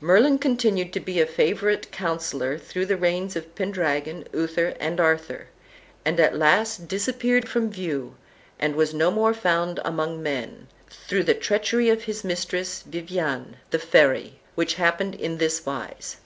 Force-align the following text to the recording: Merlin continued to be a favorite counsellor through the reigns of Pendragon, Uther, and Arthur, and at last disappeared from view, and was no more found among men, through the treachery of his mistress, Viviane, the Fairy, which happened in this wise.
Merlin 0.00 0.38
continued 0.38 0.90
to 0.94 1.00
be 1.00 1.20
a 1.20 1.26
favorite 1.26 1.92
counsellor 1.92 2.56
through 2.56 2.86
the 2.86 2.96
reigns 2.96 3.36
of 3.36 3.54
Pendragon, 3.54 4.26
Uther, 4.32 4.72
and 4.80 4.98
Arthur, 4.98 5.48
and 6.02 6.18
at 6.18 6.34
last 6.34 6.88
disappeared 6.88 7.46
from 7.46 7.68
view, 7.70 8.14
and 8.58 8.74
was 8.74 8.94
no 8.94 9.10
more 9.10 9.34
found 9.34 9.78
among 9.84 10.22
men, 10.22 10.68
through 10.88 11.24
the 11.24 11.34
treachery 11.34 11.90
of 11.90 12.04
his 12.04 12.24
mistress, 12.24 12.84
Viviane, 12.86 13.56
the 13.68 13.78
Fairy, 13.78 14.40
which 14.54 14.76
happened 14.76 15.14
in 15.14 15.36
this 15.36 15.66
wise. 15.66 16.16